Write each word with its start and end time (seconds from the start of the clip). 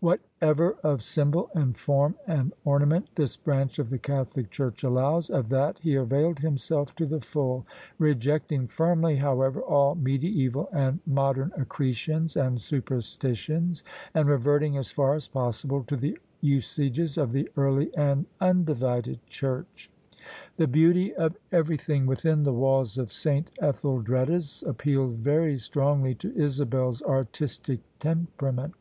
Whatever 0.00 0.78
of 0.82 1.02
symbol 1.02 1.50
and 1.54 1.76
form 1.76 2.14
and 2.26 2.54
ornament 2.64 3.10
this 3.16 3.36
branch 3.36 3.78
of 3.78 3.90
the 3.90 3.98
Catholic 3.98 4.50
Church 4.50 4.82
allows, 4.82 5.28
of 5.28 5.50
that 5.50 5.78
he 5.80 5.96
availed 5.96 6.38
himself 6.38 6.94
to 6.96 7.04
the 7.04 7.20
full: 7.20 7.66
reject 7.98 8.52
ing 8.52 8.68
firmly, 8.68 9.16
however, 9.16 9.60
all 9.60 9.96
mediaeval 9.96 10.70
and 10.72 11.00
modern 11.04 11.52
accretions 11.58 12.38
and 12.38 12.58
superstitions, 12.58 13.84
and 14.14 14.30
reverting 14.30 14.78
as 14.78 14.90
far 14.90 15.12
as 15.14 15.28
possible 15.28 15.84
to 15.84 15.96
the 15.98 16.16
usages 16.40 17.18
of 17.18 17.32
the 17.32 17.50
early 17.54 17.94
and 17.98 18.24
undivided 18.40 19.20
Church. 19.26 19.90
The 20.56 20.66
beauty 20.66 21.14
of 21.14 21.36
everything 21.52 22.06
within 22.06 22.44
the 22.44 22.54
walls 22.54 22.96
of 22.96 23.10
S. 23.10 23.26
Ethel 23.60 24.00
dreda's 24.02 24.62
appealed 24.66 25.16
very 25.16 25.58
strongly 25.58 26.14
to 26.14 26.34
Isabel's 26.34 27.02
artistic 27.02 27.80
tempera 28.00 28.50
ment. 28.54 28.74